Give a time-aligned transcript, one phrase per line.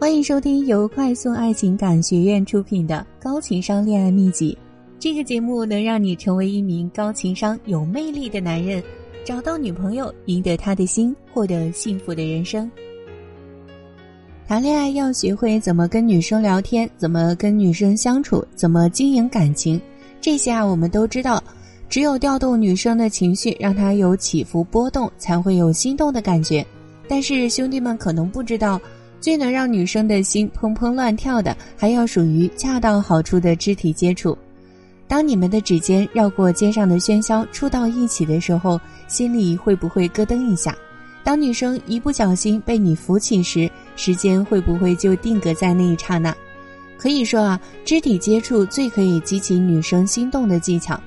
[0.00, 4.56] 欢迎收听由快速爱情感学院出品的《高情商恋爱秘籍》。
[4.98, 8.82] 这个节目能让你成为一名高情商、有魅力的男人，
[9.26, 12.68] 找到女朋友，赢得她的心，获得幸福的人生。
[14.48, 19.78] 谈恋爱要学会怎么跟女生聊天，怎么跟女生相处，怎么经营感情，
[20.18, 21.44] 这些啊我们都知道。
[21.90, 26.66] 只有调动女生的情绪，让她有起伏波动，才会有心动的感觉。
[27.06, 28.80] 但是兄弟们可能不知道。
[29.20, 34.36] 最能让女生的心砰砰乱跳的，还要属于恰到好处的肢体接触。
[35.06, 40.74] 当你们的指尖绕过肩上的喧嚣，触到一起的时候，心里会不会咯噔一下？
[41.22, 46.34] 当女生一不小心被你扶起时，时间会不会就定格在那一刹那？
[46.96, 50.98] 可以说啊，肢体接触最可以激起女生心动的技巧。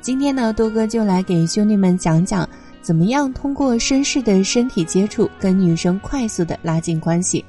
[0.00, 2.48] 今天呢，多哥就来给兄弟们讲讲，
[2.80, 7.44] 怎么样通过绅士的身体接触，跟女生快速的拉近关系。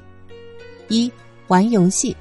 [0.88, 1.10] 一
[1.46, 2.16] 玩游戏，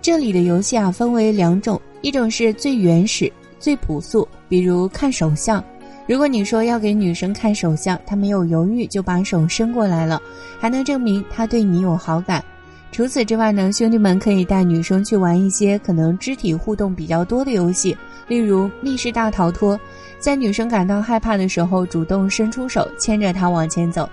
[0.00, 5.62] 这里的游戏啊分为两种，一种是最原始、最朴素，比如看手相。
[6.06, 10.20] 如果你说要给女生看手相，她没有犹豫就把手伸过来了，
[10.58, 12.42] 还能证明她对你有好感。
[12.90, 17.94] 除此之外呢，兄弟们可以带女生去玩一些可能肢体互动比较多的游戏，
[18.26, 19.78] 例如密室大逃脱，
[20.18, 24.08] 在女生感到害怕的时候，主动伸出手牵着她往前走。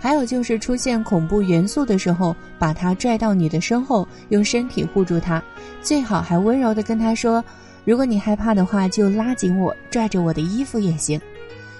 [0.00, 5.42] 还有就是出现恐怖元素的时候，把他拽到你的身后，用身体护住他，
[5.82, 7.44] 最好还温柔的跟他说
[7.84, 11.20] ：“如果你害怕的话，就拉紧我，拽着我的衣服也行。”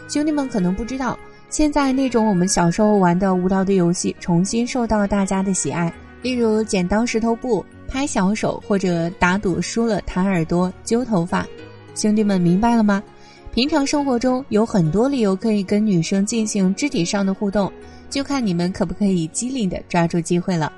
[0.08, 11.46] 兄弟们可能不知道，现在那种我们小时候玩的无聊的游戏，重新受到大家的喜爱，例如剪刀石头布、拍小手，或者打赌输了弹耳朵、揪头发。
[11.94, 13.02] 兄弟们明白了吗？
[13.52, 17.70] 平常生活中有很多理由可以跟女生进行肢体上的互动。
[18.10, 20.72] 就看你们可不可以机灵的抓住机会了。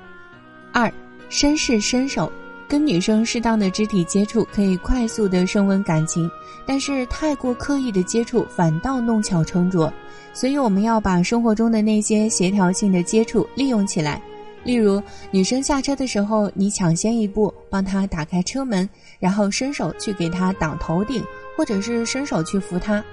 [0.71, 0.91] 二，
[1.29, 2.31] 绅士伸手，
[2.67, 6.29] 跟女生适当的肢体接触可以快速的升温感情，
[6.65, 9.91] 但是太过刻意的接触反倒弄巧成拙，
[10.33, 14.21] 所以我们要把生活中的那些协调性的接触利用起来。
[14.63, 18.87] 例如，女生下车的时候，你抢先一步帮她打开车门，
[19.19, 21.23] 然后伸手去给她挡头顶，
[21.57, 23.03] 或者是伸手去扶她。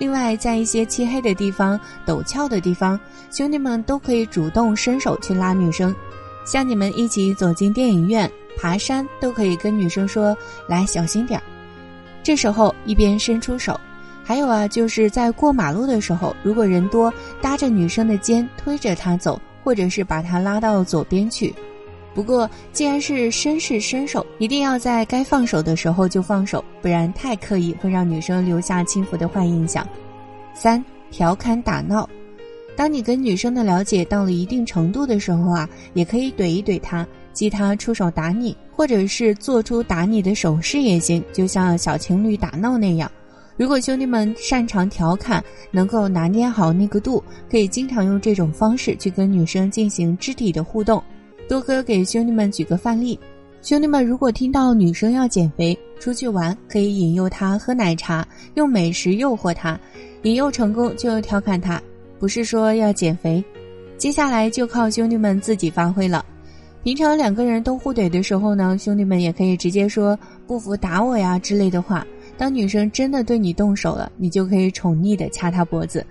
[0.00, 2.98] 另外，在一些漆黑的地方、陡峭的地方，
[3.30, 5.94] 兄弟们都可以主动伸手去拉女生。
[6.46, 8.28] 像你们一起走进电影院、
[8.58, 10.34] 爬山，都可以跟女生说
[10.66, 11.42] ：“来，小心点儿。”
[12.24, 13.78] 这时候一边伸出手。
[14.24, 17.12] 还有啊，就是在过马路的时候，如果人多，
[17.42, 21.54] 搭着女生的肩推着她走，或者是把她拉到左边去。
[22.12, 29.86] 不过，既然是绅士伸手，一定要在该放手的时候就放手，不然太刻意会让女生留下轻浮的坏印象。
[30.52, 32.08] 三、调侃打闹，
[32.76, 43.10] 当你跟女生的了解到了一定程度的时候啊，也可以怼一怼她，激她出手打你，或者是做出打你的手势也行，就像小情侣打闹那样。
[43.56, 51.02] 如果兄弟们擅长调侃，能够拿捏好那个度，可以经常用这种方式去跟女生进行肢体的互动。
[51.50, 53.18] 多哥给兄弟们举个范例：
[53.60, 58.24] 兄弟们如果听到女生要减肥，出去玩可以引诱她喝奶茶，
[58.54, 59.76] 用美食诱惑她，
[60.22, 61.82] 引诱成功就调侃她，
[62.20, 63.42] 不是说要减肥。
[63.98, 66.24] 接下来就靠兄弟们自己发挥了。
[66.84, 72.06] 平常两个人都互怼的时候呢，兄弟们也可以直接说“不服打我呀”之类的话。
[72.38, 76.06] 当女生真的对你动手了，你就可以宠溺的掐她脖子。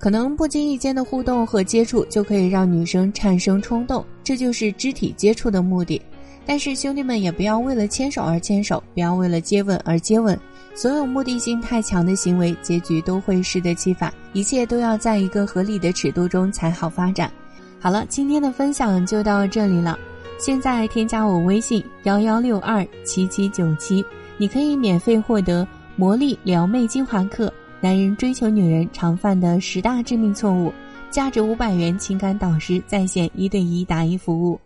[0.00, 6.00] 可能不经意间的互动和接触就可以让女生产生冲动，这就是肢体接触的目的。
[6.46, 10.36] 但是兄弟们也不要为了牵手而牵手，不要为了接吻而接吻。
[10.74, 14.12] 所有目的性太强的行为，结局都会适得其反。
[14.32, 17.30] 一切都要在一个合理的尺度中才好发展。
[17.78, 19.98] 好了，今天的分享就到这里了。
[20.38, 24.02] 现在添加我微信幺幺六二七七九七，
[24.38, 27.52] 你可以免费获得魔力撩妹精华课。
[27.82, 30.70] 男人追求女人常犯的十大致命错误，
[31.10, 34.60] 价值五百元情感导师在线一对一答疑服务。